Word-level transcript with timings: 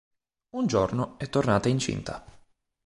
Un 0.55 0.65
giorno 0.65 1.19
è 1.19 1.29
tornata 1.29 1.69
incinta. 1.69 2.25